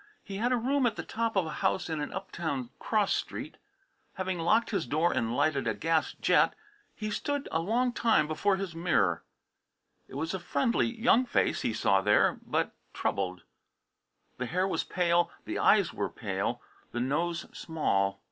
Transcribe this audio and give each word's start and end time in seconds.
He 0.23 0.37
had 0.37 0.51
a 0.51 0.57
room 0.57 0.87
at 0.87 0.95
the 0.95 1.03
top 1.03 1.35
of 1.35 1.45
a 1.45 1.49
house 1.61 1.87
in 1.87 2.01
an 2.01 2.11
uptown 2.11 2.71
cross 2.79 3.13
street. 3.13 3.57
Having 4.15 4.39
locked 4.39 4.71
his 4.71 4.87
door 4.87 5.11
and 5.13 5.35
lighted 5.37 5.67
a 5.67 5.75
gas 5.75 6.13
jet 6.19 6.55
he 6.95 7.11
stood 7.11 7.47
a 7.51 7.59
long 7.59 7.93
time 7.93 8.25
before 8.27 8.55
his 8.55 8.73
mirror. 8.73 9.21
It 10.07 10.15
was 10.15 10.33
a 10.33 10.39
friendly 10.39 10.87
young 10.87 11.27
face 11.27 11.61
he 11.61 11.71
saw 11.71 12.01
there, 12.01 12.39
but 12.43 12.73
troubled. 12.95 13.43
The 14.39 14.47
hair 14.47 14.67
was 14.67 14.83
pale, 14.83 15.29
the 15.45 15.59
eyes 15.59 15.93
were 15.93 16.09
pale, 16.09 16.63
the 16.93 16.99
nose 16.99 17.45
small. 17.55 18.19